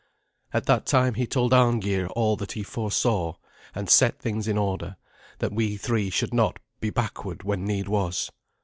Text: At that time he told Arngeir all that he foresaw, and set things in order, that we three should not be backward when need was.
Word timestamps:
At 0.51 0.65
that 0.65 0.87
time 0.87 1.13
he 1.13 1.27
told 1.27 1.53
Arngeir 1.53 2.07
all 2.15 2.35
that 2.37 2.53
he 2.53 2.63
foresaw, 2.63 3.33
and 3.75 3.87
set 3.87 4.17
things 4.17 4.47
in 4.47 4.57
order, 4.57 4.95
that 5.37 5.51
we 5.53 5.77
three 5.77 6.09
should 6.09 6.33
not 6.33 6.57
be 6.79 6.89
backward 6.89 7.43
when 7.43 7.65
need 7.65 7.87
was. 7.87 8.31